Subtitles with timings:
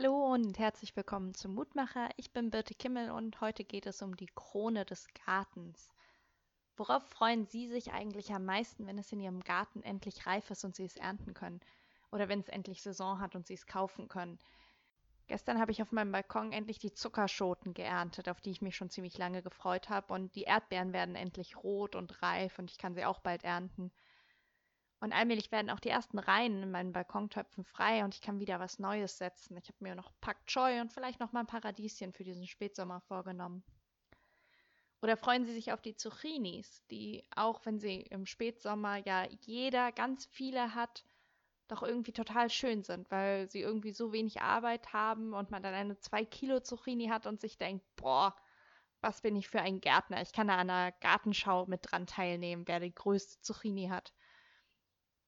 [0.00, 2.08] Hallo und herzlich willkommen zum Mutmacher.
[2.16, 5.88] Ich bin Birte Kimmel und heute geht es um die Krone des Gartens.
[6.76, 10.64] Worauf freuen Sie sich eigentlich am meisten, wenn es in Ihrem Garten endlich reif ist
[10.64, 11.58] und Sie es ernten können?
[12.12, 14.38] Oder wenn es endlich Saison hat und Sie es kaufen können?
[15.26, 18.90] Gestern habe ich auf meinem Balkon endlich die Zuckerschoten geerntet, auf die ich mich schon
[18.90, 20.14] ziemlich lange gefreut habe.
[20.14, 23.90] Und die Erdbeeren werden endlich rot und reif und ich kann sie auch bald ernten.
[25.00, 28.58] Und allmählich werden auch die ersten Reihen in meinen Balkontöpfen frei und ich kann wieder
[28.58, 29.56] was Neues setzen.
[29.56, 33.00] Ich habe mir noch Pak Choi und vielleicht noch mal ein Paradieschen für diesen Spätsommer
[33.02, 33.62] vorgenommen.
[35.00, 39.92] Oder freuen Sie sich auf die Zucchinis, die, auch wenn sie im Spätsommer ja jeder
[39.92, 41.04] ganz viele hat,
[41.68, 45.74] doch irgendwie total schön sind, weil sie irgendwie so wenig Arbeit haben und man dann
[45.74, 48.34] eine 2 Kilo Zucchini hat und sich denkt, boah,
[49.00, 50.20] was bin ich für ein Gärtner?
[50.22, 54.12] Ich kann da an einer Gartenschau mit dran teilnehmen, wer die größte Zucchini hat.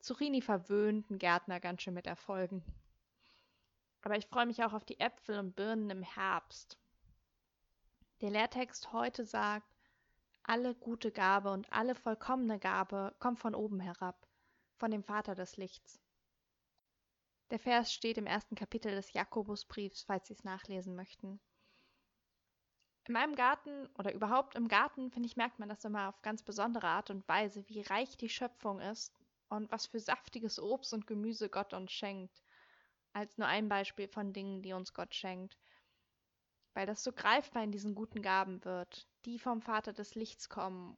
[0.00, 2.64] Zucchini verwöhnten Gärtner ganz schön mit Erfolgen.
[4.00, 6.78] Aber ich freue mich auch auf die Äpfel und Birnen im Herbst.
[8.22, 9.66] Der Lehrtext heute sagt,
[10.42, 14.26] alle gute Gabe und alle vollkommene Gabe kommt von oben herab,
[14.78, 16.00] von dem Vater des Lichts.
[17.50, 21.40] Der Vers steht im ersten Kapitel des Jakobusbriefs, falls Sie es nachlesen möchten.
[23.04, 26.42] In meinem Garten oder überhaupt im Garten, finde ich, merkt man das immer auf ganz
[26.42, 29.20] besondere Art und Weise, wie reich die Schöpfung ist
[29.50, 32.42] und was für saftiges Obst und Gemüse Gott uns schenkt,
[33.12, 35.58] als nur ein Beispiel von Dingen, die uns Gott schenkt.
[36.72, 40.96] Weil das so greifbar in diesen guten Gaben wird, die vom Vater des Lichts kommen.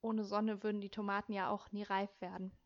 [0.00, 2.56] Ohne Sonne würden die Tomaten ja auch nie reif werden.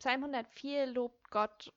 [0.00, 1.72] Psalm 104 lobt Gott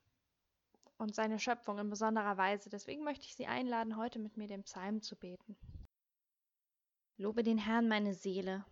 [0.98, 2.68] und seine Schöpfung in besonderer Weise.
[2.68, 5.56] Deswegen möchte ich Sie einladen, heute mit mir den Psalm zu beten.
[7.16, 8.64] Lobe den Herrn meine Seele.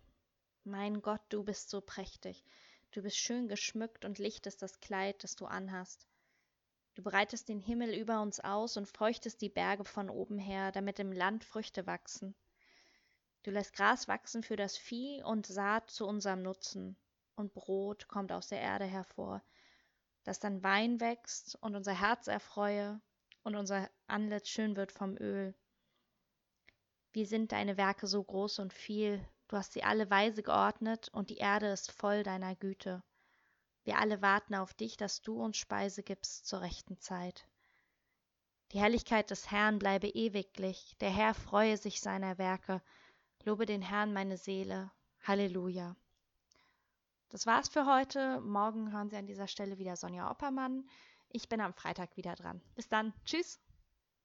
[0.64, 2.44] Mein Gott, du bist so prächtig.
[2.92, 6.06] Du bist schön geschmückt und licht ist das Kleid, das du anhast.
[6.94, 10.98] Du breitest den Himmel über uns aus und feuchtest die Berge von oben her, damit
[10.98, 12.34] im Land Früchte wachsen.
[13.44, 16.98] Du lässt Gras wachsen für das Vieh und Saat zu unserem Nutzen,
[17.34, 19.42] und Brot kommt aus der Erde hervor,
[20.22, 23.00] dass dann Wein wächst und unser Herz erfreue
[23.42, 25.54] und unser Antlitz schön wird vom Öl.
[27.12, 31.28] Wie sind deine Werke so groß und viel, Du hast sie alle weise geordnet, und
[31.28, 33.02] die Erde ist voll deiner Güte.
[33.84, 37.46] Wir alle warten auf dich, dass du uns Speise gibst zur rechten Zeit.
[38.70, 42.80] Die Herrlichkeit des Herrn bleibe ewiglich, der Herr freue sich seiner Werke.
[43.44, 44.90] Lobe den Herrn meine Seele.
[45.22, 45.96] Halleluja.
[47.28, 48.40] Das war's für heute.
[48.40, 50.88] Morgen hören Sie an dieser Stelle wieder Sonja Oppermann.
[51.28, 52.62] Ich bin am Freitag wieder dran.
[52.74, 53.12] Bis dann.
[53.26, 53.60] Tschüss.